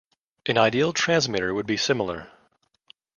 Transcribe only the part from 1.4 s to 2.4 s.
would be similar.